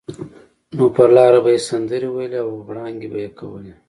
نو 0.75 0.85
پر 0.95 1.09
لاره 1.15 1.39
به 1.43 1.49
یې 1.55 1.59
سندرې 1.69 2.09
ویلې 2.11 2.39
او 2.43 2.49
غړانګې 2.67 3.07
به 3.11 3.17
یې 3.23 3.29
کولې. 3.39 3.73